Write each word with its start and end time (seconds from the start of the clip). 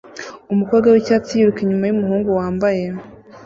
Umukobwa 0.53 0.87
wicyatsi 0.93 1.31
yiruka 1.37 1.59
inyuma 1.63 1.85
yumuhungu 1.87 2.29
wambaye 2.39 2.83